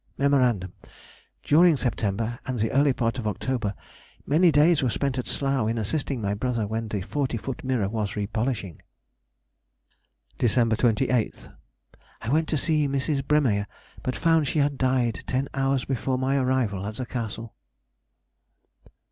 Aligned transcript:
Mem.—During 0.17 1.77
September, 1.77 2.39
and 2.47 2.57
the 2.59 2.71
early 2.71 2.91
part 2.91 3.19
of 3.19 3.27
October, 3.27 3.75
many 4.25 4.51
days 4.51 4.81
were 4.81 4.89
spent 4.89 5.19
at 5.19 5.27
Slough 5.27 5.67
in 5.69 5.77
assisting 5.77 6.19
my 6.19 6.33
brother 6.33 6.65
when 6.65 6.87
the 6.87 7.01
40 7.01 7.37
foot 7.37 7.63
mirror 7.63 7.87
was 7.87 8.15
re 8.15 8.25
polishing. 8.25 8.81
December 10.39 10.75
28th.—I 10.75 12.29
went 12.29 12.49
to 12.49 12.57
see 12.57 12.87
Mrs. 12.87 13.21
Bremeyer, 13.23 13.67
but 14.01 14.15
found 14.15 14.47
she 14.47 14.57
had 14.57 14.79
died 14.79 15.21
ten 15.27 15.47
hours 15.53 15.85
before 15.85 16.17
my 16.17 16.35
arrival 16.35 16.87
at 16.87 16.95
the 16.95 17.05
Castle. 17.05 17.53